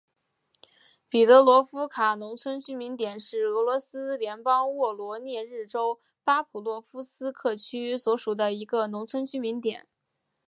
[1.09, 9.87] 彼得罗夫卡农村居民点是俄罗斯联邦沃罗涅日州巴甫洛夫斯克区所属的一个农村居民点。